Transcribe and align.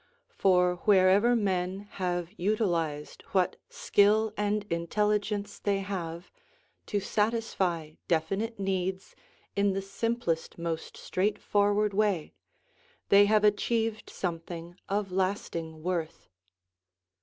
For 0.31 0.77
wherever 0.85 1.35
men 1.35 1.81
have 1.91 2.29
utilized 2.35 3.21
what 3.33 3.57
skill 3.69 4.33
and 4.35 4.63
intelligence 4.71 5.59
they 5.59 5.81
have 5.81 6.31
to 6.87 6.99
satisfy 6.99 7.97
definite 8.07 8.59
needs 8.59 9.15
in 9.55 9.73
the 9.73 9.81
simplest, 9.83 10.57
most 10.57 10.97
straightforward 10.97 11.93
way, 11.93 12.33
they 13.09 13.25
have 13.27 13.43
achieved 13.43 14.09
something 14.09 14.75
of 14.89 15.11
lasting 15.11 15.83
worth. 15.83 16.27